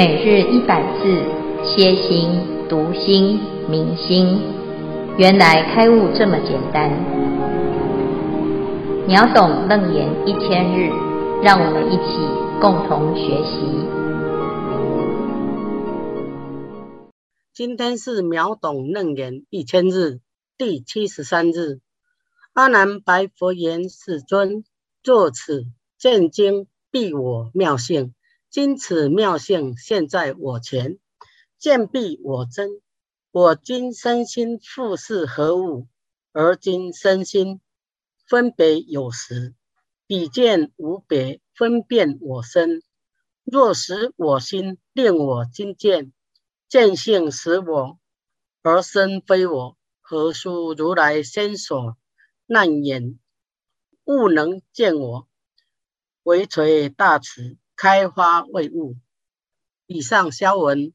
[0.00, 1.12] 每日一百字，
[1.62, 2.30] 歇心、
[2.70, 4.40] 读心、明心，
[5.18, 6.90] 原来开悟这么简单。
[9.06, 10.88] 秒懂楞严一千日，
[11.42, 12.16] 让我们一起
[12.62, 13.60] 共同学习。
[17.52, 20.20] 今天是秒懂楞严一千日
[20.56, 21.80] 第七十三日。
[22.54, 24.64] 阿难白佛言：“世尊，
[25.02, 25.66] 作此
[25.98, 28.14] 见经必我妙性。”
[28.50, 30.98] 今此妙性现在我前，
[31.56, 32.82] 见必我真。
[33.30, 35.86] 我今身心复是何物？
[36.32, 37.60] 而今身心
[38.26, 39.54] 分别有时，
[40.08, 42.82] 比见无别，分辨我身。
[43.44, 46.12] 若实我心，令我今见，
[46.68, 48.00] 见性实我，
[48.62, 49.76] 而身非我。
[50.00, 51.96] 何殊如来先所
[52.46, 53.16] 难言，
[54.02, 55.28] 悟能见我，
[56.24, 57.56] 唯垂大慈。
[57.80, 58.96] 开发为悟。
[59.86, 60.92] 以上消文，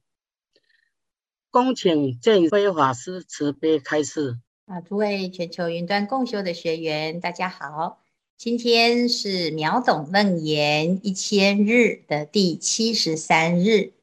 [1.50, 4.38] 恭请见辉法师慈悲开示。
[4.66, 8.04] 啊，诸位全球云端共修的学员，大家好，
[8.38, 13.94] 今天是秒懂楞严一千日的第七十三日，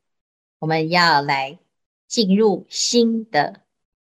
[0.59, 1.61] 我们要来
[2.09, 3.61] 进入新的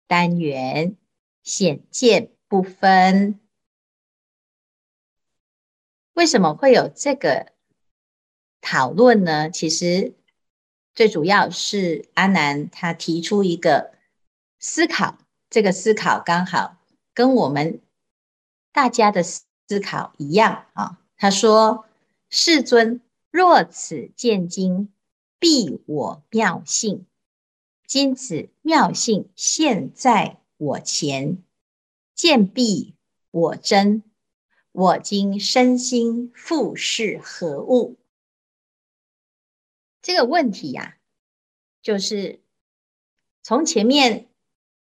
[0.07, 0.99] 单元，
[1.43, 3.41] 显见不分。
[6.13, 7.56] 为什么会有这个？
[8.69, 10.13] 讨论呢，其实
[10.93, 13.93] 最主要是阿难他提出一个
[14.59, 16.77] 思考，这个思考刚好
[17.15, 17.81] 跟我们
[18.73, 19.47] 大家的思
[19.81, 20.99] 考一样啊。
[21.17, 21.85] 他说
[22.29, 23.01] ：“世尊，
[23.31, 24.93] 若此见经
[25.39, 27.07] 必我妙性，
[27.87, 31.39] 今此妙性现在我前，
[32.17, 32.97] 见必
[33.31, 34.03] 我真。
[34.73, 37.97] 我今身心复是何物？”
[40.07, 40.99] 这个问题呀、
[41.83, 42.39] 就是
[43.43, 44.29] 从前面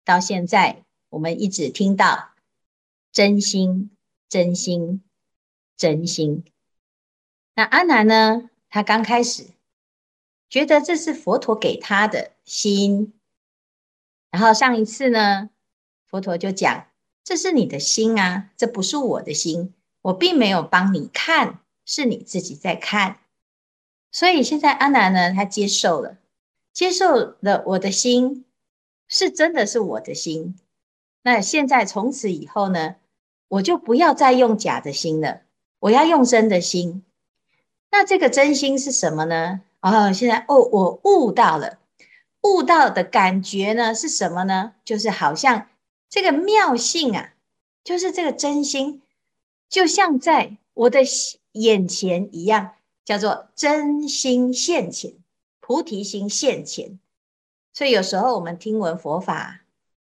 [0.05, 2.33] 到现在，我们一直听到
[3.13, 3.93] 真心、
[4.29, 5.01] 真心、
[5.77, 6.45] 真心。
[7.55, 9.47] 那阿南呢，他刚开始
[10.51, 13.13] 觉得这是佛陀给他的心，
[14.33, 15.51] 然后上一次呢，
[16.05, 16.89] 佛陀就讲，
[17.23, 23.21] 这是你的心啊，这不是我的心，我并没有帮你看，是你自己在看。
[24.13, 26.19] 所以现在阿南呢，他接受了，
[26.73, 28.45] 接受了我的心
[29.09, 30.55] 是真的是我的心。
[31.23, 32.97] 那现在从此以后呢，
[33.49, 35.41] 我就不要再用假的心了，
[35.79, 37.03] 我要用真的心。
[37.91, 39.63] 那这个真心是什么呢？
[39.81, 41.79] 哦，现在哦，我悟到了，
[42.43, 44.75] 悟到的感觉呢是什么呢？
[44.85, 45.69] 就是好像
[46.11, 47.33] 这个妙性啊，
[47.83, 49.01] 就是这个真心，
[49.71, 51.01] 就像在我的
[51.53, 52.73] 眼前一样。
[53.05, 55.15] 叫做真心现前，
[55.61, 56.99] 菩提心现前。
[57.75, 59.61] 所以有时候我们听闻佛法，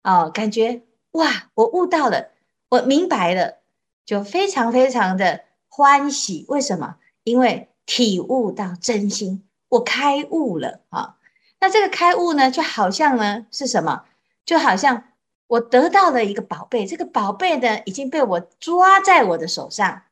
[0.02, 0.82] 哦，感觉
[1.12, 2.32] 哇，我悟到了，
[2.68, 3.58] 我明白了，
[4.04, 6.44] 就非常非常的欢喜。
[6.48, 6.96] 为什么？
[7.22, 11.16] 因为体悟到真心，我开悟了啊、
[11.60, 14.04] 那这个开悟呢，就好像呢是什么？
[14.44, 15.04] 就好像
[15.46, 20.02] 我得到了一个宝贝，这个宝贝呢已经被我抓在我的手上。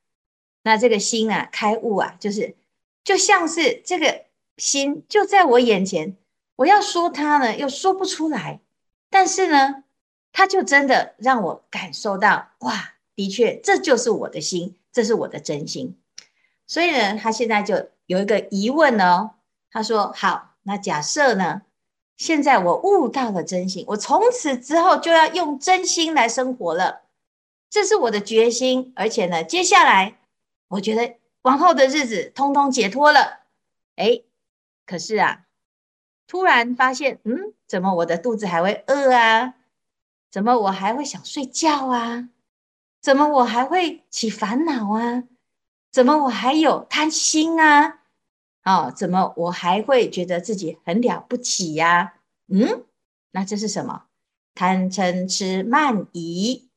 [0.63, 2.55] 那这个心啊，开悟啊，就是。
[3.11, 4.27] 就像是这个
[4.57, 6.17] 心就在我眼前，
[6.55, 8.61] 我要说它呢，又说不出来。
[9.11, 9.83] 但是呢，
[10.31, 15.99] 它就真的让我感受到，哇，的确，这就是我的心，这是我的真心。
[16.69, 19.33] 所以呢，他现在就有一个疑问哦。
[19.73, 21.63] 他说：“好，那假设呢，
[22.17, 27.01] 现在我悟到了真心，我从此之后就要用真心来生活了，
[27.69, 28.93] 这是我的决心。
[28.95, 30.19] 而且呢，接下来
[30.69, 33.41] 我觉得。”往后的日子通通解脱了，
[33.97, 34.23] 哎，
[34.87, 35.47] 可是啊，
[36.27, 39.55] 突然发现，嗯，怎么我的肚子还会饿啊？
[40.31, 42.29] 怎么我还会想睡觉啊？
[43.01, 45.25] 怎么我还会起烦恼啊？
[45.91, 48.01] 怎么我还有贪心啊？
[48.63, 52.15] 哦，怎么我还会觉得自己很了不起呀、啊？
[52.49, 52.85] 嗯，
[53.31, 54.05] 那这是什么？
[54.55, 56.70] 贪嗔痴慢疑。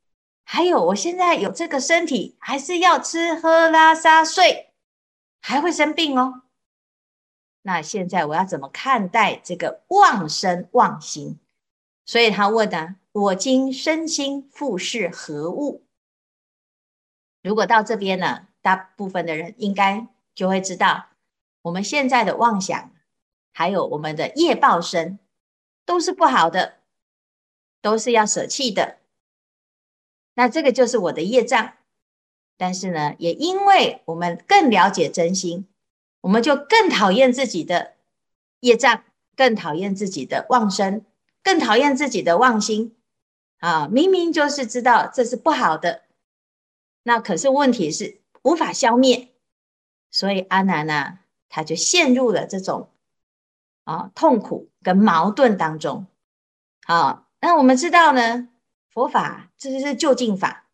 [0.43, 4.73] 还有，我现在有这个身体，还是要吃喝拉撒睡，
[5.41, 6.43] 还会生病哦。
[7.61, 11.39] 那现在我要怎么看待这个妄身妄心？
[12.05, 15.85] 所以他问呢：我今身心复是何物？
[17.41, 21.07] 如果到这边呢，大部分的人应该就会知道，
[21.61, 22.91] 我们现在的妄想，
[23.53, 25.19] 还有我们的业报身，
[25.85, 26.79] 都是不好的，
[27.81, 28.99] 都是要舍弃的。
[30.35, 31.73] 那这个就是我的业障，
[32.57, 35.67] 但是呢，也因为我们更了解真心，
[36.21, 37.93] 我们就更讨厌自己的
[38.61, 39.03] 业障，
[39.35, 41.05] 更讨厌自己的妄生，
[41.43, 42.95] 更讨厌自己的妄心
[43.59, 43.87] 啊！
[43.91, 46.03] 明明就是知道这是不好的，
[47.03, 49.29] 那可是问题是无法消灭，
[50.11, 51.19] 所以阿难呢、啊，
[51.49, 52.89] 他就陷入了这种
[53.83, 56.07] 啊痛苦跟矛盾当中。
[56.85, 58.49] 好，那我们知道呢，
[58.93, 60.65] 佛法这就是就近法，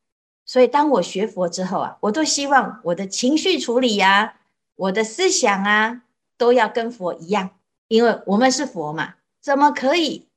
[0.45, 4.33] 所以当我学佛之后啊，我都希望我的情绪处理呀、啊，
[4.75, 6.01] 我的思想啊，
[6.37, 7.51] 都要跟佛一样。
[7.87, 10.27] 因为我们是佛嘛，怎么可以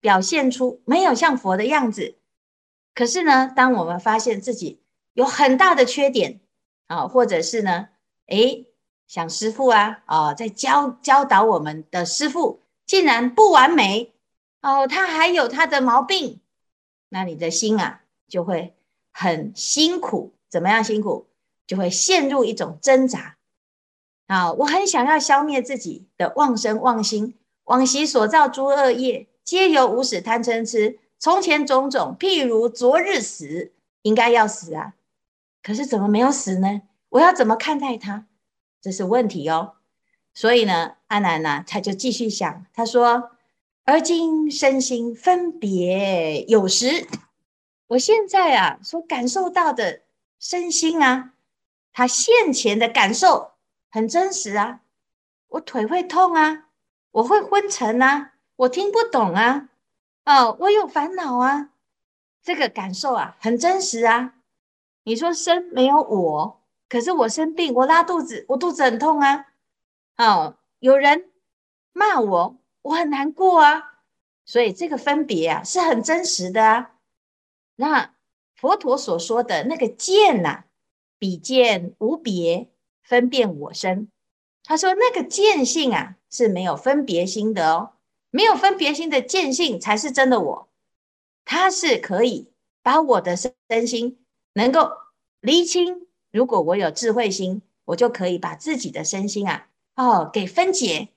[0.00, 2.16] 表现出没有像佛的样子？
[2.94, 4.80] 可是呢，当我们发现自己
[5.14, 6.40] 有很大的缺点
[6.88, 7.88] 啊，或者是呢，
[8.26, 8.66] 诶，
[9.06, 14.12] 想师傅啊，啊，在教教导我们的师傅竟然不完美
[14.60, 16.39] 哦，他还有他的毛病，
[17.10, 18.74] 那你的心啊就会
[19.12, 20.32] 很辛苦。
[20.48, 21.26] 怎么样辛苦？
[21.66, 23.36] 就会陷入一种挣扎。
[24.26, 30.98] 啊，我很想要消灭自己的妄生妄心，往昔所造诸恶业，皆由无始贪嗔痴。
[31.18, 33.72] 从前种种，譬如昨日死，
[34.02, 34.94] 应该要死啊，
[35.62, 36.82] 可是怎么没有死呢？
[37.10, 38.26] 我要怎么看待它？
[38.80, 39.74] 这是问题哦。
[40.32, 43.32] 所以呢，阿难呢，他就继续想，他说
[43.84, 47.06] ：“而今身心分别有时，
[47.88, 50.02] 我现在啊所感受到的
[50.38, 51.32] 身心啊，
[51.92, 53.50] 他现前的感受。”
[53.92, 54.82] 很真实啊，
[55.48, 56.68] 我腿会痛啊，
[57.10, 59.68] 我会昏沉啊，我听不懂啊，
[60.24, 61.70] 哦，我有烦恼啊，
[62.40, 64.34] 这个感受啊很真实啊。
[65.02, 69.46] 你说生没有我，可是我生病，我拉肚子，我肚子很痛啊。
[70.18, 71.28] 哦，有人
[71.92, 74.00] 骂我，我很难过啊。
[74.44, 76.92] 所以这个分别啊是很真实的啊。
[77.76, 78.14] 那
[78.54, 80.64] 佛陀所说的那个见呐、啊，
[81.18, 82.68] 比见无别。
[83.02, 84.08] 分辨我身，
[84.62, 87.94] 他说那个见性啊是没有分别心的哦，
[88.30, 90.68] 没有分别心的见性才是真的我，
[91.44, 93.52] 他是可以把我的身
[93.84, 94.92] 心能够
[95.40, 96.06] 厘清。
[96.30, 99.66] 如果我有智慧心，我就可以把自己的身心啊
[99.96, 101.08] 哦给分解。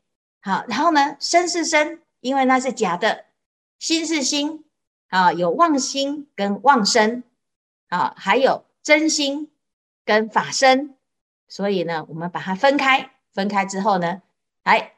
[0.46, 3.24] 好，然后呢，身是身，因为那是假的；
[3.80, 4.66] 心是心
[5.08, 7.24] 啊，有妄心跟妄身
[7.88, 9.50] 啊，还有真心
[10.04, 10.98] 跟法身。
[11.48, 14.22] 所以呢，我们把它分开，分开之后呢，
[14.64, 14.96] 哎，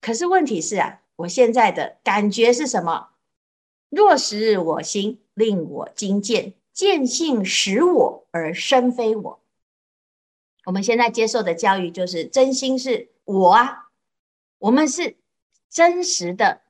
[0.00, 3.10] 可是问题是啊，我现在的感觉是什么？
[3.90, 9.40] 若实我心，令我惊见，见性实我而身非我。
[10.64, 13.85] 我们现在接受的教育就是真心是我啊，
[14.58, 15.16] 我们是
[15.68, 16.62] 真实的，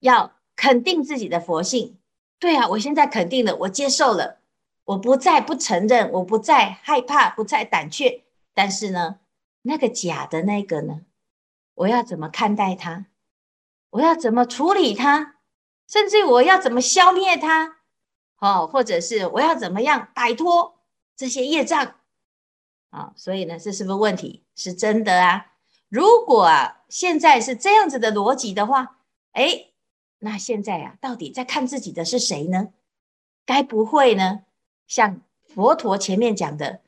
[0.00, 1.98] 要肯定自己的佛性。
[2.38, 4.40] 对啊，我现在肯定了，我接受了，
[4.84, 8.24] 我不再不承认，我不再害怕，不再胆怯。
[8.54, 9.20] 但是呢，
[9.62, 11.02] 那个假的那个呢，
[11.74, 13.06] 我要怎么看待它？
[13.90, 15.36] 我要怎么处理它？
[15.86, 17.78] 甚至我要怎么消灭它？
[18.38, 20.78] 哦，或者是我要怎么样摆脱
[21.16, 21.96] 这些业障？
[22.90, 24.44] 啊、哦，所以呢，这是不是问题？
[24.54, 25.54] 是真的啊。
[25.88, 28.98] 如果啊，现在是这样子的逻辑的话，
[29.32, 29.72] 诶，
[30.18, 32.68] 那现在啊，到底在看自己的是谁呢？
[33.46, 34.42] 该不会呢，
[34.86, 36.80] 像佛陀前面讲的？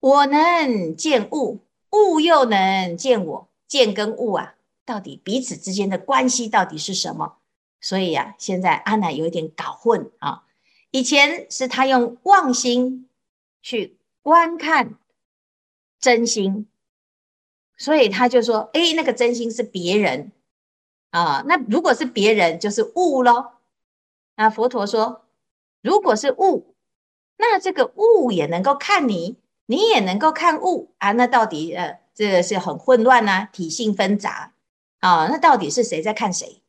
[0.00, 3.48] 我能见物，物又能见我。
[3.66, 7.38] 见跟物啊，到底彼此之间的关系到底是什么？
[7.80, 10.44] 所以啊，现在阿难有一点搞混啊。
[10.92, 13.08] 以前是他用妄心
[13.60, 14.94] 去观看
[15.98, 16.68] 真心，
[17.76, 20.32] 所以他就说：“诶，那个真心是别人
[21.10, 21.44] 啊。
[21.46, 23.54] 那如果是别人，就是物咯。
[24.36, 25.24] 那佛陀说，
[25.82, 26.74] 如果是物，
[27.36, 29.36] 那这个物也能够看你。”
[29.68, 31.10] 你也能够看物啊？
[31.10, 34.52] 那到底呃，这个是很混乱呐，体性纷杂
[35.00, 35.26] 啊。
[35.26, 36.62] 那到底是谁在看谁？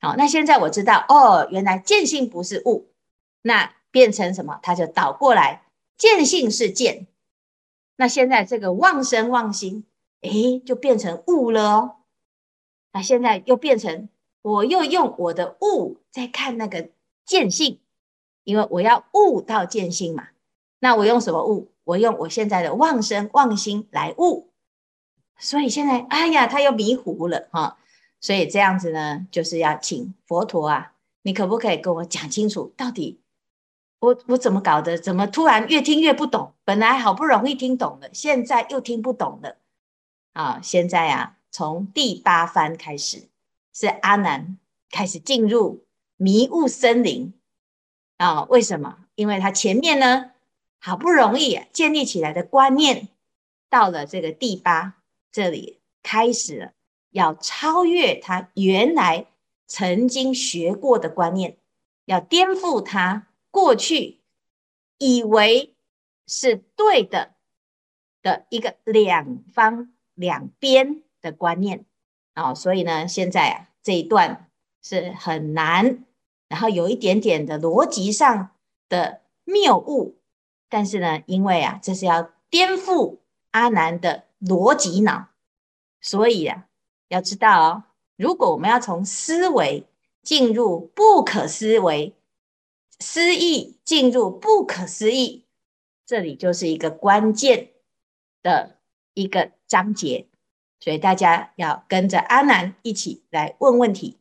[0.00, 2.88] 好，那现在我知道哦，原来见性不是物，
[3.42, 4.58] 那变成什么？
[4.64, 5.62] 它就倒过来，
[5.96, 7.06] 见性是见。
[7.94, 9.84] 那现在这个妄生妄心，
[10.22, 11.96] 诶，就变成悟了哦。
[12.92, 14.08] 那现在又变成
[14.42, 16.88] 我又用我的悟在看那个
[17.24, 17.80] 见性，
[18.44, 20.28] 因为我要悟到见性嘛。
[20.80, 21.72] 那我用什么悟？
[21.84, 24.50] 我用我现在的妄生妄心来悟，
[25.38, 27.78] 所以现在哎呀，他又迷糊了哈。
[28.20, 33.20] 所以这样子呢，就是要请佛陀啊，你可不可以跟我讲清楚，到底
[34.00, 34.98] 我我怎么搞的？
[34.98, 36.52] 怎么突然越听越不懂？
[36.64, 39.56] 本来好不容易听懂了，现在又听不懂了
[40.32, 40.60] 啊！
[40.62, 43.28] 现在啊，从第八番开始，
[43.72, 44.58] 是阿难
[44.90, 47.34] 开始进入迷雾森林
[48.16, 48.44] 啊？
[48.44, 49.06] 为什么？
[49.14, 50.32] 因为他前面呢。
[50.80, 53.08] 好不容易建立起来的观念，
[53.68, 56.72] 到了这个第八这里开始了
[57.10, 59.26] 要超越他原来
[59.66, 61.58] 曾经学过的观念，
[62.04, 64.20] 要颠覆他过去
[64.98, 65.74] 以为
[66.28, 67.34] 是对的
[68.22, 71.84] 的一个两方两边的观念
[72.34, 72.54] 啊。
[72.54, 74.50] 所以呢，现在啊这一段
[74.82, 76.04] 是很难，
[76.48, 78.50] 然后有一点点的逻辑上
[78.88, 80.18] 的谬误，
[80.68, 83.18] 但是呢，因为啊这是要颠覆
[83.52, 85.28] 阿南的逻辑脑，
[86.00, 86.66] 所以啊，
[87.08, 87.84] 要知道哦，
[88.16, 89.84] 如果我们要从思维
[90.22, 92.14] 进入不可思维，
[92.98, 95.44] 思议进入不可思议，
[96.04, 97.70] 这里就是一个关键
[98.42, 98.78] 的
[99.14, 100.26] 一个章节，
[100.80, 104.18] 所以大家要跟着阿难一起来问问题。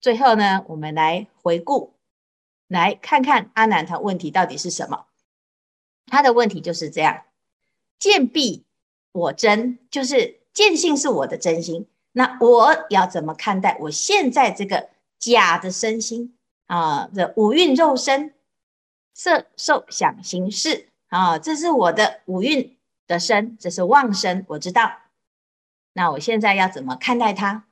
[0.00, 1.94] 最后呢，我们来回顾，
[2.68, 5.06] 来看看阿难他问题到底是什么？
[6.06, 7.22] 他的问题就是这样。
[7.98, 8.64] 见蔽
[9.12, 11.86] 我真，就是见性是我的真心。
[12.12, 17.08] 那我要怎么看待我现在这个假的身心啊？
[17.14, 18.34] 这五蕴肉身、
[19.14, 22.73] 色受想行识啊，这是我的五蕴
[23.06, 24.98] 的身，这是妄身，我知道。
[25.92, 27.64] 那我现在要怎么看待它？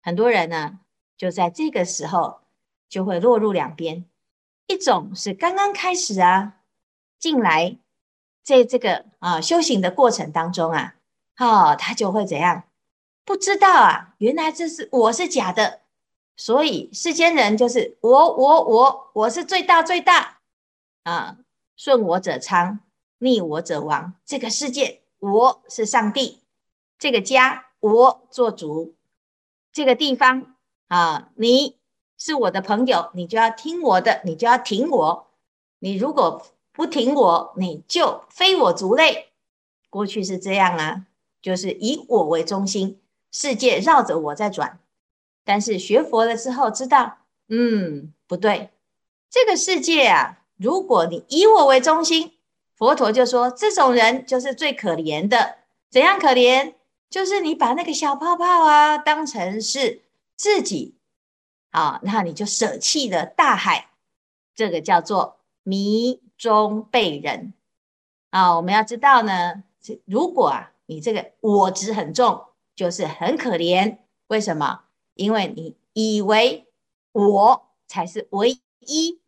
[0.00, 0.80] 很多人呢，
[1.16, 2.40] 就在这个时候
[2.88, 4.04] 就会落入两边，
[4.66, 6.56] 一种是刚刚开始啊，
[7.18, 7.78] 进来。
[8.44, 10.96] 在这个啊修行的过程当中啊，
[11.38, 12.64] 哦，他就会怎样？
[13.24, 15.82] 不知道啊，原来这是我是假的，
[16.36, 20.38] 所以世间人就是我我我我是最大最大
[21.04, 21.36] 啊，
[21.76, 22.80] 顺我者昌，
[23.22, 24.14] 逆我者亡。
[24.24, 26.40] 这个世界我是上帝，
[26.98, 28.94] 这个家我做主，
[29.72, 30.56] 这个地方
[30.88, 31.76] 啊，你
[32.18, 35.26] 是我的朋友，你就要听我的，你就要挺我，
[35.78, 36.46] 你如果。
[36.74, 39.32] 不挺我，你就非我族类。
[39.90, 41.04] 过去是这样啊，
[41.42, 42.98] 就是以我为中心，
[43.30, 44.80] 世界绕着我在转。
[45.44, 48.70] 但是学佛了之后，知道，嗯，不对，
[49.28, 52.31] 这个世界啊，如果你以我为中心，
[52.82, 55.58] 佛陀就说，这种人就是最可怜的。
[55.88, 56.74] 怎样可怜？
[57.08, 60.02] 就是你把那个小泡泡啊当成是
[60.34, 60.96] 自己，
[61.70, 63.90] 啊，那你就舍弃了大海。
[64.56, 66.20] 这个叫做迷。
[66.36, 67.54] 中被人
[68.30, 69.62] 啊，我们要知道呢，
[70.06, 73.98] 如果啊，你这个我执很重，就是很可怜。
[74.26, 74.80] 为什么？
[75.14, 76.66] 因为你以为
[77.12, 79.20] 我才是唯一，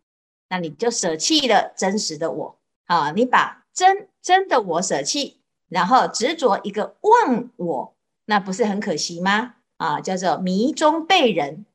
[0.48, 3.10] 那你就舍弃了真实的我啊。
[3.12, 9.56] 你把真真的我舍弃，然后执着一个忘我，那不是很可惜吗？
[9.76, 11.66] 啊，叫做迷中被人。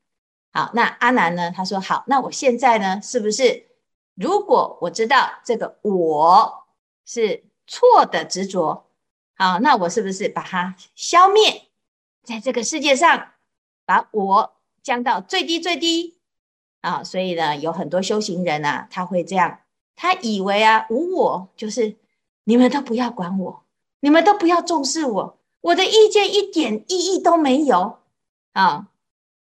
[0.52, 1.50] 好，那阿南呢？
[1.50, 3.66] 他说好，那我现在呢，是不是？
[4.14, 6.66] 如果我知道这个我
[7.06, 8.86] 是错的执着，
[9.36, 11.68] 好，那我是不是把它消灭，
[12.24, 13.32] 在这个世界上
[13.84, 16.18] 把我降到最低最低
[16.80, 17.04] 啊？
[17.04, 19.60] 所以呢，有很多修行人啊，他会这样，
[19.96, 21.96] 他以为啊，无我就是
[22.44, 23.62] 你们都不要管我，
[24.00, 27.98] 你们都不要重视我，我的意见一点意义都没有
[28.52, 28.88] 啊。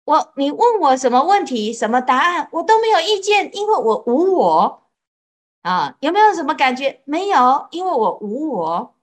[0.04, 4.82] 我，你问我什么问题，什么答案，我都没有意见，因为我无我
[5.62, 5.96] 啊。
[6.00, 7.00] 有没有什么感觉？
[7.04, 8.94] 没有，因为我无我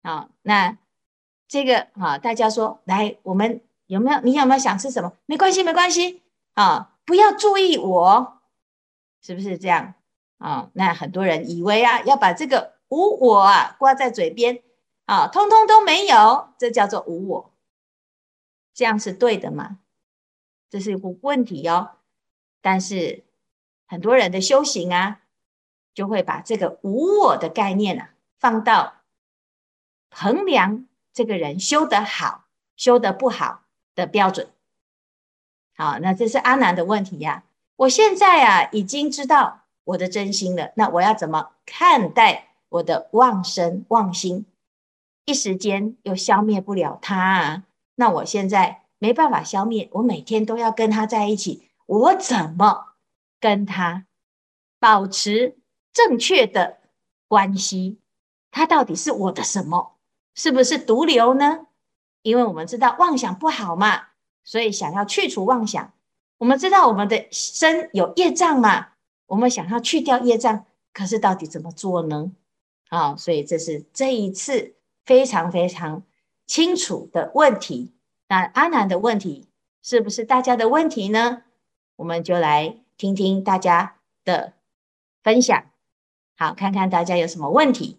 [0.00, 0.30] 啊。
[0.42, 0.78] 那
[1.46, 4.20] 这个啊，大家说来，我们有没有？
[4.22, 5.12] 你有没有想吃什么？
[5.26, 6.22] 没关系，没关系
[6.54, 8.38] 啊，不要注意我，
[9.20, 9.92] 是不是这样
[10.38, 10.70] 啊？
[10.74, 14.62] 那很多人以为啊，要把这个无我啊挂在嘴边
[15.06, 17.52] 啊，通通都没有，这叫做无我，
[18.72, 19.78] 这样是对的吗？
[20.70, 21.98] 这是一个问题哦，
[22.60, 23.24] 但是
[23.86, 25.20] 很多人的修行啊，
[25.94, 28.10] 就会把这个无我的概念啊，
[28.40, 29.02] 放到
[30.10, 33.62] 衡量这个人修得好、修得不好
[33.94, 34.48] 的标准。
[35.76, 37.44] 好，那这是阿南的问题呀。
[37.76, 44.46] 我现在啊，已经知道我的真心了，那我要怎么看待我的妄身妄心？
[45.24, 47.62] 一时间又消灭不了它啊，
[47.94, 48.82] 那我现在。
[48.98, 52.94] 没办法消灭，我每天都要跟他在一起，我怎么
[53.38, 54.06] 跟他
[54.78, 55.58] 保持
[55.92, 56.78] 正确的
[57.28, 57.98] 关系？
[58.50, 59.96] 他到底是我的什么？
[60.34, 61.66] 是不是毒瘤呢？
[62.22, 64.04] 因为我们知道妄想不好嘛，
[64.42, 65.92] 所以想要去除妄想。
[66.38, 68.92] 我们知道我们的身有业障嘛，
[69.34, 72.30] 我们想要去掉业障，可是到底怎么做呢？
[72.88, 76.04] 啊，所以这是这一次非常非常
[76.46, 77.92] 清楚的问题。
[78.28, 79.48] 那阿南的问题
[79.82, 81.42] 是不是大家的问题呢？
[81.96, 84.52] 我们就来听听大家的
[85.24, 85.64] 分享，
[86.36, 87.98] 好，看看大家有什么问题。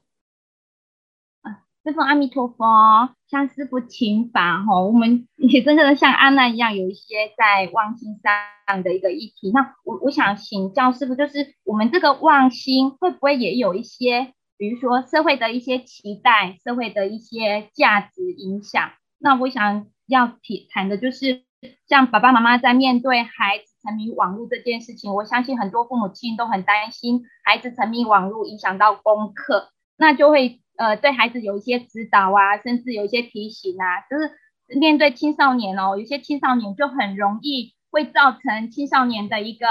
[1.85, 4.81] 师父阿弥陀佛，向师父请法哈。
[4.81, 9.51] 我们也真正的像阿难一样，有一些在妄心上的一个议题。
[9.51, 18.89] 那我我想请教师父，就是我们这个妄心会不会也有一些，比如说社会的一些期待，社会的一些价值影响？
[19.19, 21.43] 那我想要提谈的就是，
[21.87, 30.59] 像爸爸妈妈在面对孩子沉迷网络这件事情，我相信很多父母亲都很担心孩子沉迷网络影响到功课，那就会。
[30.77, 34.31] 呃，对孩子有一些指导啊，甚至有一些提醒啊，就是
[34.79, 39.67] 面对青少年哦，有些青少年就很容易会造成青少年的一个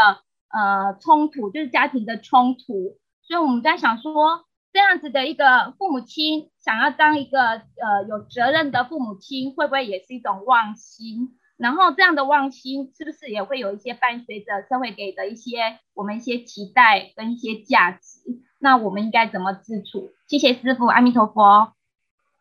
[0.49, 2.99] 呃冲突，就是家庭的冲突。
[3.23, 11.38] 所以我们在想说，这样子的一个父母亲想要当一个呃有责任的父母亲，会不会也是一种忘心？
[11.56, 18.42] 然后这样的忘心是不是也会有一些伴随着社会给的一些我们一些期待跟一些价值？
[18.64, 20.11] 那我们应该怎么自处？
[20.26, 21.75] 谢谢师傅，阿弥陀佛。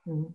[0.05, 0.33] 嗯，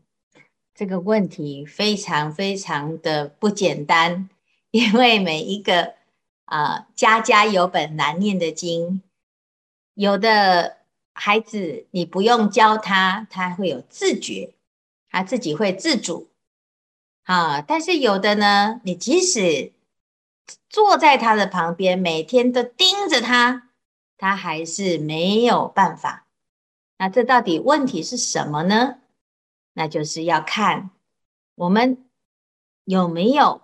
[0.74, 4.28] 这个问题非常非常的不简单，
[4.70, 5.94] 因为每一个
[6.44, 9.00] 啊、家家有本难念的经，
[9.94, 10.76] 有的
[11.14, 14.52] 孩子你不用教他，他会有自觉，
[15.08, 16.28] 他自己会自主。
[17.22, 19.72] 啊，但是有的呢，你即使
[20.68, 23.67] 坐在他的旁边，每天都盯着他。
[24.18, 26.26] 他还是没有办法，
[26.98, 28.98] 那这到底问题是什么呢？
[29.74, 30.90] 那就是要看
[31.54, 32.04] 我们
[32.82, 33.62] 有没有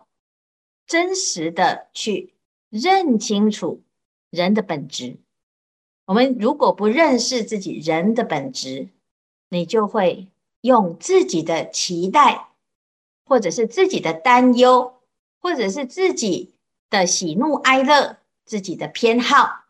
[0.86, 2.34] 真实的去
[2.70, 3.82] 认清楚
[4.30, 5.18] 人的本质。
[6.04, 8.90] 我们如果不认识自己人的本质，
[9.48, 10.28] 你就会
[10.60, 12.50] 用自己的期待，
[13.24, 15.00] 或者是自己的担忧，
[15.40, 16.54] 或者是自己
[16.90, 19.63] 的喜怒哀乐，自己的偏好。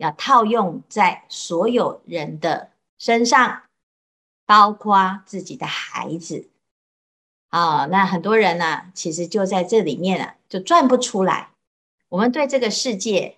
[0.00, 3.64] 要套用在所有人的身上，
[4.46, 6.48] 包括自己的孩子
[7.50, 7.84] 啊。
[7.84, 11.50] 那很多人呢，其实就在这里面啊，就转不出来。
[12.08, 13.36] 我们对这个世界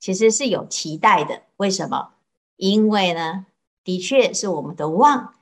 [0.00, 2.14] 其实是有期待的，为什么？
[2.56, 3.44] 因为呢，
[3.84, 5.34] 的确是我们的妄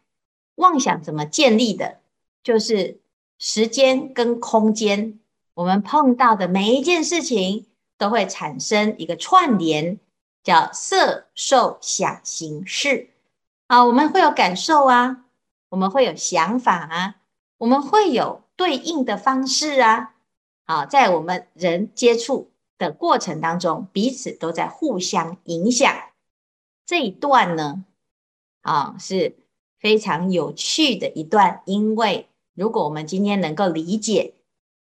[0.56, 2.00] 妄想怎么建立的，
[2.42, 2.98] 就是
[3.38, 5.20] 时间跟空间，
[5.54, 10.00] 我们碰到的每一件事情都会产生一个串联。
[10.42, 13.10] 叫色受想行识
[13.66, 15.24] 啊，我们会有感受啊，
[15.68, 17.16] 我们会有想法啊，
[17.58, 20.14] 我们会有对应的方式啊。
[20.64, 25.92] 啊，在我们人接触的过程当中，彼此都在互相影响。
[26.86, 27.84] 这一段呢，
[28.62, 29.36] 啊，是
[29.78, 34.34] 非常有趣的一段，因为如果我们今天能够理解，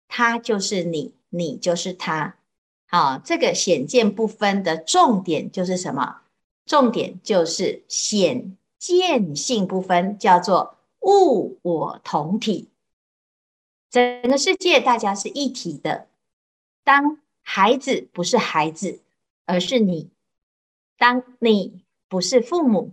[0.08, 2.38] 他就是你，你就是他。
[2.94, 6.22] 啊，这个显见不分的重点就是什么？
[6.64, 12.70] 重点就是显见性不分，叫做物我同体。
[13.90, 16.08] 整个世界大家是一体的。
[16.84, 19.00] 当孩子不是孩子，
[19.46, 20.12] 而是你；
[21.00, 22.92] 当你不是父母，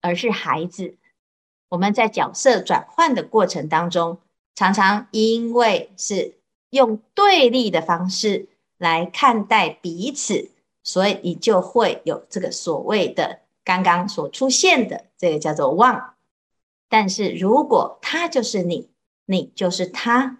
[0.00, 0.96] 而是孩子。
[1.68, 4.20] 我们在角色转换的过程当中，
[4.54, 6.38] 常常因为是
[6.70, 8.48] 用对立的方式。
[8.78, 10.50] 来看待彼此，
[10.82, 16.14] 所以你就会有这个所谓的刚刚所出现的这个叫做妄。
[16.88, 18.88] 但是如果他就是你，
[19.26, 20.38] 你就是他，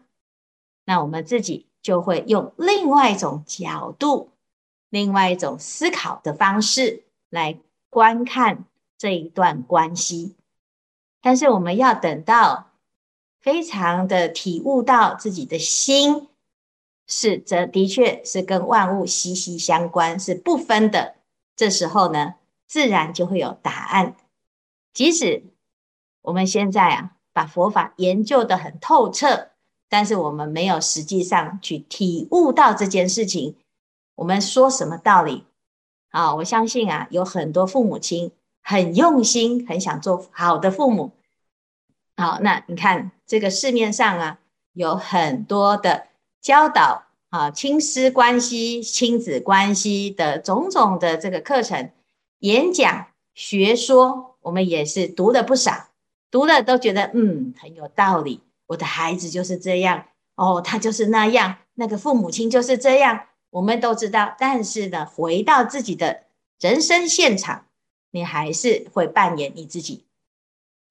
[0.84, 4.30] 那我们自己就会用另外一种角度、
[4.88, 7.58] 另外一种思考的方式来
[7.90, 8.64] 观看
[8.96, 10.36] 这一段关系。
[11.20, 12.70] 但是我们要等到
[13.40, 16.27] 非常的体悟到自己的心。
[17.10, 21.14] 是，这的确是跟万物息息相关，是不分的。
[21.56, 22.34] 这时候呢，
[22.66, 24.14] 自然就会有答案。
[24.92, 25.42] 即使
[26.20, 29.48] 我们现在啊，把佛法研究得很透彻，
[29.88, 33.56] 但是我们没有实际上去体悟到这件事情，
[34.16, 35.46] 我们说什么道理？
[36.10, 41.12] 啊，我相信啊，有很多父母亲很用心，很想做好的父母。
[42.18, 44.40] 好，那你看这个市面上啊，
[44.74, 46.08] 有很多的。
[46.48, 51.90] 教导啊，亲师关系、亲子关系的种种的这个课程、
[52.38, 55.88] 演讲、学说，我们也是读了不少，
[56.30, 58.40] 读了都觉得嗯很有道理。
[58.68, 60.06] 我的孩子就是这样
[60.36, 64.34] 哦，他就是那样，那个父母亲就是这样，我们都知道。
[64.38, 66.22] 但是呢，回到自己的
[66.58, 67.66] 人生现场，
[68.10, 70.06] 你还是会扮演你自己，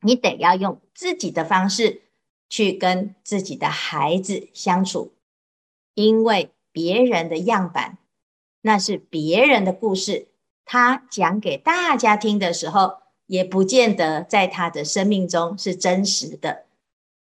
[0.02, 2.04] 你得要用自己的方式
[2.48, 5.14] 去跟自己的孩子相处。
[5.98, 7.98] 因为别人的样板，
[8.62, 10.28] 那是别人的故事，
[10.64, 16.66] 他讲给大家听的时候，也不见得在他的生命中是真实的。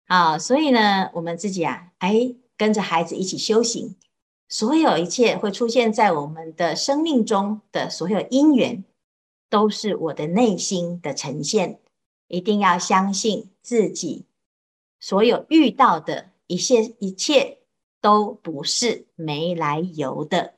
[0.06, 3.96] 啊，所以呢，我们自己啊，哎，跟着孩子一起修行，
[4.48, 8.84] 所有一切会出现在我们的生命中的所有因缘，
[9.50, 11.80] 都是我的内心的呈现。
[12.28, 14.24] 一定要相信自己，
[15.00, 17.58] 所有遇到的一切一切
[18.02, 20.52] 都不是没来由的。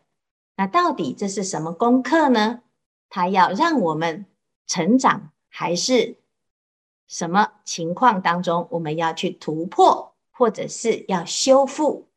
[0.57, 2.63] 那到底这是什么功课呢？
[3.09, 4.27] 它要让我们
[4.67, 6.17] 成长，还是
[7.07, 12.09] 什么情况当中我们要去突破，或者是要修复？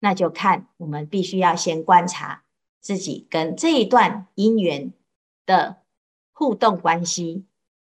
[0.00, 2.42] 那就看我们必须要先观察
[2.80, 4.92] 自己跟这一段因缘
[5.46, 5.76] 的
[6.32, 7.46] 互动关系。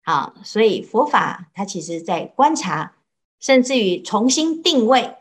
[0.01, 2.97] 好，所以佛法它其实在观察，
[3.39, 5.15] 甚至于重新定位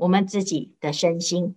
[0.00, 1.56] 我们自己的身心。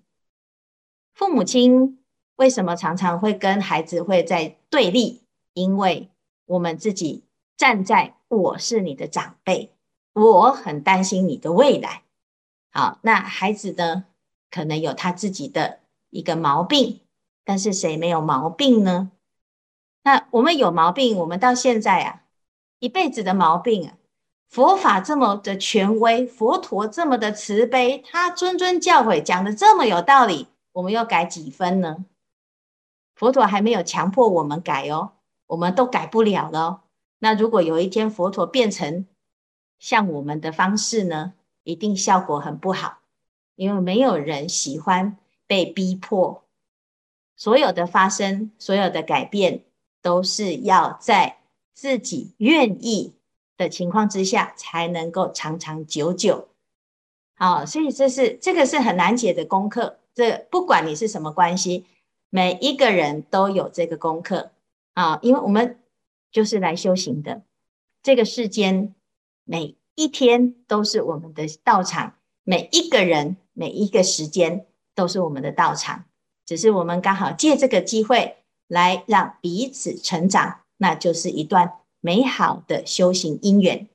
[1.14, 2.04] 父母亲
[2.36, 5.22] 为什么常常会跟孩子会在对立？
[5.54, 6.10] 因为
[6.46, 7.24] 我们自己
[7.56, 9.72] 站在我是你的长辈，
[10.14, 12.04] 我很担心你的未来。
[12.72, 14.06] 好，那孩子呢，
[14.50, 15.80] 可能有他自己的
[16.10, 17.02] 一个毛病，
[17.46, 19.12] 但是谁没有毛病呢？
[20.04, 22.24] 那我们有毛病，我们到现在啊。
[22.80, 23.98] 一辈子的毛病啊！
[24.50, 32.06] 佛法这么的权威，佛陀这么的慈悲，他谆谆教诲讲的这么有道理，我们要改几分呢？
[33.16, 35.14] 佛陀还没有强迫我们改哦，
[35.48, 36.82] 我们都改不了了哦。
[37.20, 39.08] 那如果有一天佛陀变成
[39.80, 43.00] 像我们的方式呢，一定效果很不好，
[43.56, 46.44] 因为没有人喜欢被逼迫。
[47.36, 49.64] 所有的发生，所有的改变，
[50.02, 51.40] 都是要在。
[51.76, 53.16] 自己愿意
[53.58, 56.50] 的情况之下，才能够长长久久。
[57.36, 60.00] 好，所以这是这个是很难解的功课。
[60.14, 61.86] 这不管你是什么关系，
[62.30, 64.52] 每一个人都有这个功课
[64.94, 65.80] 啊，因为我们
[66.32, 67.42] 就是来修行的。
[68.02, 68.94] 这个世间
[69.44, 76.06] 每一天都是我们的道场，每一个人每一个时间都是我们的道场，
[76.46, 78.38] 只是我们刚好借这个机会
[78.68, 80.60] 来让彼此成长。
[80.78, 83.88] 那就是一段美好的修行因缘。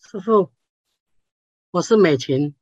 [0.00, 0.50] 师傅，
[1.70, 2.56] 我是美琴。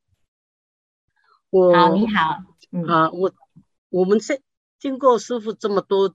[1.48, 2.44] 我好，你好。
[2.72, 3.32] 嗯、啊，我
[3.88, 4.42] 我们这
[4.78, 6.14] 经过师傅这么多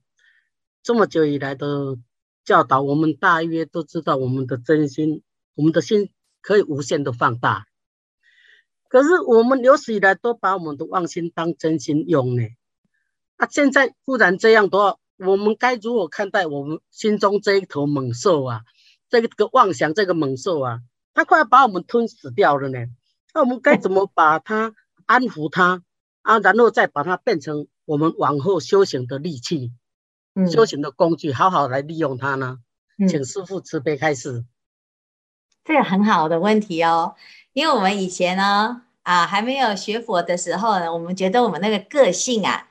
[0.83, 1.97] 这么久以来的
[2.45, 5.23] 教导，我们大约都知道我们的真心，
[5.55, 7.65] 我们的心可以无限的放大。
[8.89, 12.43] 可是我们有史以来都把我们的妄心当真心用呢。
[13.38, 14.99] 啊，现在忽然这样多。
[15.19, 18.62] 我们该如何看待我们心中这一头猛兽啊？
[19.10, 20.79] 这个妄想，这个猛兽啊，
[21.13, 22.79] 它快要把我们吞死掉了呢。
[23.34, 24.73] 那我们该怎么把它
[25.05, 25.84] 安抚它
[26.21, 26.39] 啊？
[26.39, 29.73] 然后再把它变成我们往后修行的利器，
[30.36, 32.60] 嗯、修行的工具，好好来利用它呢？
[32.97, 34.45] 嗯、请师父慈悲开示。
[35.65, 37.15] 这个很好的问题哦，
[37.51, 42.67] 因为我们以前呢，啊，还没有学佛的时候呢，我们觉得我们那个个性啊。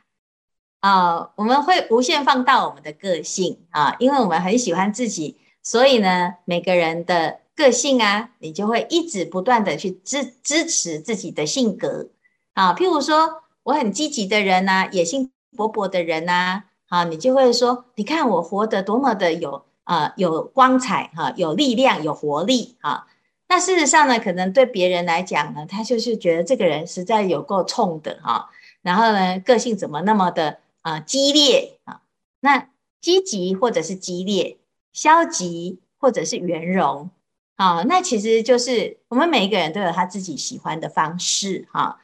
[0.81, 12.07] 啊、我们会无限放大我们的个性啊，因为我们很喜欢自己，所以呢，每个人的个性啊，你就会一直不断的去支支持自己的性格
[12.55, 12.73] 啊。
[12.75, 23.09] 譬如说，我很积极的人呐、啊，野心勃勃的人呐、啊，啊，你就会说，你看我活得多么的有啊，有光彩哈、啊，有力量，有活力啊。
[23.49, 28.47] 那事实上呢，可能对别人来讲呢，他就是觉得这个人实在有够冲的哈、啊，
[28.83, 30.61] 然后呢，个性怎么那么的。
[30.89, 32.01] 啊，激烈啊，
[32.41, 34.57] 那积极或者是激烈，
[34.95, 37.11] 消极或者是圆融
[37.57, 42.01] 啊，那其实就是我们每一个人都有他自己喜欢的方式哈、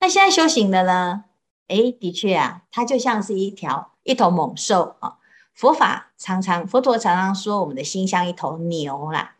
[0.00, 1.24] 那现在修行的呢，
[1.68, 5.18] 哎，的确啊，它就像是一条一头猛兽啊。
[5.52, 9.36] 佛法常常，佛陀常常说，我们的心像一头牛啦。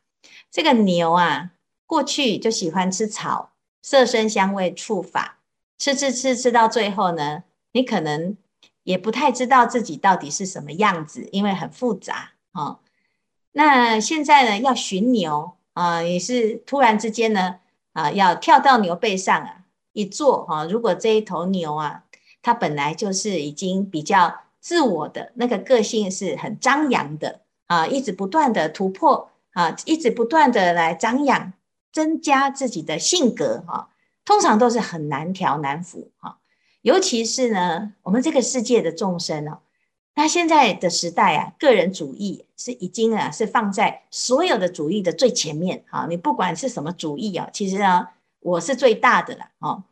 [0.51, 1.53] 这个牛啊，
[1.87, 5.39] 过去就喜欢吃草，色声香味触法，
[5.79, 8.37] 吃吃吃吃到最后呢，你可能。
[8.85, 12.81] 也不太知道自己到底是什么样子，因为很复杂啊、
[13.53, 17.61] 那现在呢，要寻牛啊，也是突然之间呢
[17.93, 20.65] 啊，要跳到牛背上啊，一坐啊。
[20.65, 22.05] 如果这一头牛啊，
[22.43, 31.53] 它本来就是已经比较自我的那个个性是很张扬的啊，一直不断的突破啊，一直不断的来张扬，
[31.93, 33.89] 增加自己的性格哈、啊，
[34.25, 36.39] 通常都是很难调难服哈。
[36.83, 39.59] 尤其是呢，我们这个世界的众生哦，
[40.15, 46.07] 那现在的时代啊，个人主义是已经啊是放在所有的主义的最前面啊。
[46.09, 48.09] 你不管是什么主义啊，其实呢，
[48.41, 49.85] 我是最大的了哦。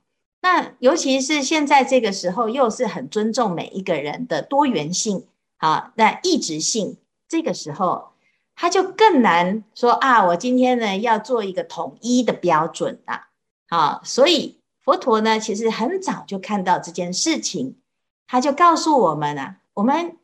[0.42, 5.26] 那尤其是现在这个时候，又是很尊重每一个人的多元性
[5.58, 6.96] 啊，那异质性。
[7.28, 8.08] 这个时候，
[8.56, 13.28] 他就更难说啊，我今天呢要做一个统一的标准啊，
[13.68, 17.76] 啊，所以佛陀呢其实很早就看到这件事情，
[18.26, 20.16] 他就告诉我们啊，我们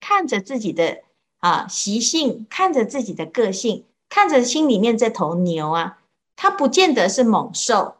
[0.00, 0.98] 看着自己的
[1.38, 5.98] 啊习性，看着自己的个性，看着心里面这头牛啊，
[6.36, 7.96] 它不见得是猛兽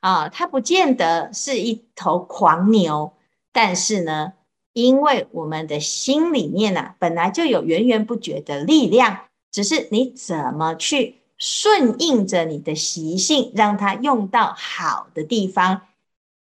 [0.00, 3.12] 啊，它不见得是一头狂牛，
[3.52, 4.34] 但是呢。
[4.72, 15.88] 因为我们的心里面呢、啊，本来就有源源不绝的力量，只是你怎么去顺应着你的习性，让它用到好的地方，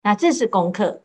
[0.02, 1.02] 那这是功课。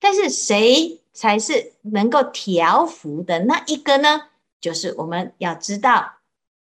[0.00, 4.22] 但是谁才是能够调伏的那一个呢？
[4.60, 6.14] 就是我们要知道，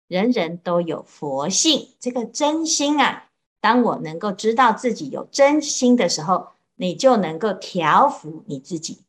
[0.08, 3.26] 人人都有佛性，这个真心啊。
[3.60, 9.02] 当我能够知道自己有真心的时候，你就能够调伏你自己。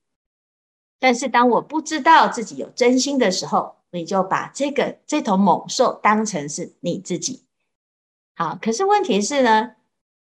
[0.99, 7.44] 但是当我不知道自己有真心的时候，你就把这个这头猛兽当成是你自己。
[8.35, 9.71] 好，可是问题是呢，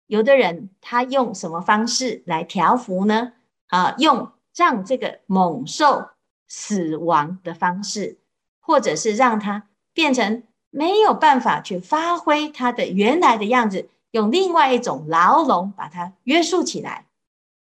[0.06, 3.32] 有的人他用什么方式来调伏呢？
[3.68, 6.10] 啊，用让这个猛兽
[6.46, 8.18] 死亡的方式，
[8.60, 17.06] 或者是让它变成没有办法去发挥它的原来的样子，用另外一种牢笼把它约束起来。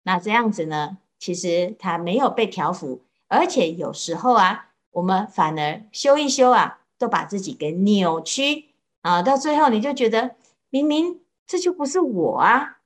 [0.05, 0.97] 那这样子呢？
[1.19, 8.71] 其实它没有被调伏，而且有时候啊，我们反而修一修啊，都把自己给扭曲
[9.03, 10.37] 啊，到最后你就觉得
[10.71, 12.79] 明明这就不是我啊。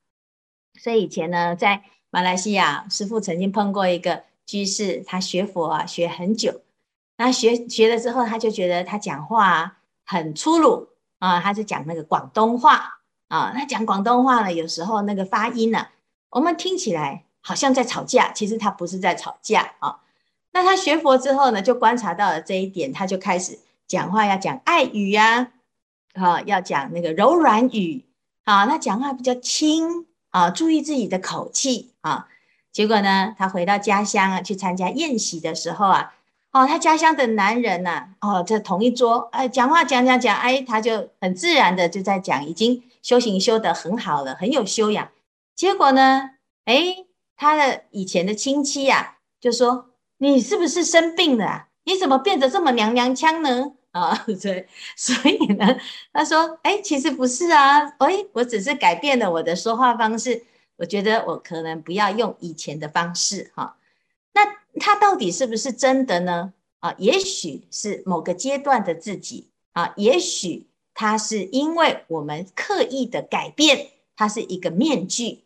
[0.78, 6.60] 所以以前呢，在马来西亚，师父曾经碰过一个居士，他学佛啊，学很久，
[7.16, 10.88] 那学学了之后，他就觉得他讲话很粗鲁
[11.20, 15.86] 啊，他就讲那个广东话啊，他讲广东话呢，有时候那个发音呢，
[16.30, 17.22] 我们听起来。
[17.48, 20.00] 好像在吵架，其实他不是在吵架啊。
[20.50, 25.52] 那他学佛之后呢，就观察到了这一点，他就开始讲话要讲爱语呀，啊，
[26.16, 28.04] 哈要讲那个柔软语
[28.44, 32.28] 啊，他讲话比较轻啊，注意自己的口气啊。
[32.72, 36.14] 结果呢，他回到家乡啊，去参加宴席的时候啊，
[36.52, 45.08] 哦，他家乡的男人呐，哦，在同一桌，哎，讲话讲讲讲，哎，他就很自然的就在讲，已经修行修得很好了，很有修养。
[45.54, 46.30] 结果呢，
[46.64, 47.06] 哎。
[47.38, 51.68] 他的以前的亲戚呀、啊，就说：“你是不是生病了、啊？
[51.84, 55.78] 你怎么变得这么娘娘腔呢？”啊， 对，所以呢，
[56.12, 60.44] 他说：“哎，其实不是啊，哎，我只是改变了我的说话方式。
[60.76, 63.78] 我觉得我可能不要用以前的方式哈、
[64.34, 64.42] 那
[64.78, 66.52] 他到底是不是真的呢？
[66.80, 75.44] 啊，也许是某个阶段的自己啊，也许他是因为我们刻意的改变，它是一个面具。”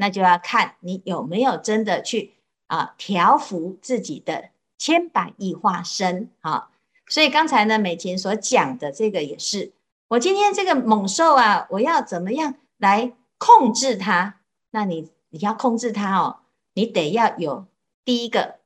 [0.00, 2.34] 那就要看你有没有真的去
[2.68, 6.70] 啊调伏自己的千百亿化身啊，
[7.08, 9.72] 所以刚才呢美琴所讲的这个也是，
[10.08, 14.34] 我今天这个猛兽啊，我要怎么样来控制它？
[14.70, 16.40] 那你你要控制它哦，
[16.74, 17.66] 你得要有
[18.04, 18.56] 第一个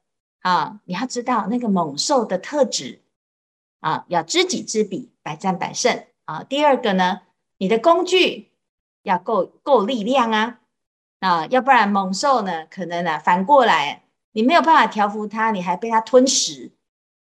[0.41, 3.01] 啊，你要知道那个猛兽的特质
[3.81, 6.43] 啊，要知己知彼，百战百胜啊。
[6.43, 7.21] 第二个呢，
[7.59, 8.51] 你的工具
[9.03, 10.59] 要够够力量啊。
[11.21, 14.03] 啊，要不然猛兽呢，可能呢、啊、反过来，
[14.33, 16.73] 你没有办法调服它，你还被它吞食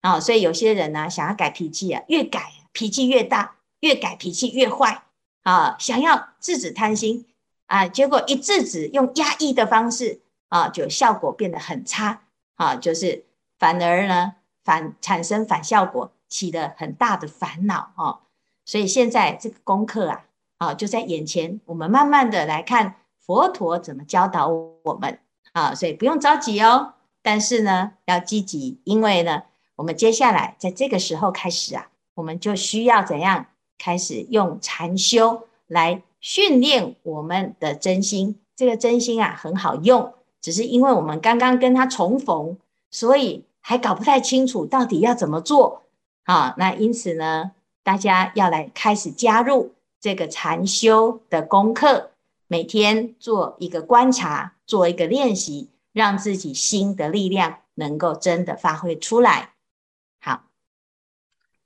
[0.03, 0.19] 啊。
[0.19, 5.05] 所以有些人呢、想要改脾气啊，越改脾气越大，越改脾气越坏
[5.41, 5.75] 啊。
[5.79, 7.25] 想要制止贪心
[7.65, 12.21] 啊，结果一制止，用压抑的方式啊，就效果变得很差
[12.57, 13.25] 啊，就是
[13.57, 18.19] 反而呢反产生反效果，起了很大的烦恼啊。
[18.65, 20.25] 所以现在这个功课啊，
[20.59, 22.97] 啊就在眼前，我们慢慢的来看。
[23.25, 25.17] 佛陀怎么教导我们
[25.53, 25.73] 啊？
[25.73, 29.43] 所以不用着急哦，但是呢，要积极，因为呢，
[29.83, 38.39] 我们接下来在这个时候开始啊，我们就需要怎样开始用禅修来训练我们的真心。
[38.55, 42.57] 这个真心啊，很好用，只是因为我们刚刚跟他重逢，
[42.91, 45.83] 所以还搞不太清楚到底要怎么做
[46.23, 46.55] 啊。
[46.57, 47.51] 那因此呢，
[47.83, 52.11] 大家要来开始加入这个禅修的功课。
[52.47, 59.49] 每天做一个观察，做一个练习，让自己心的力量能够真的发挥出来。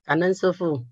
[0.07, 0.85] 好，感恩师父。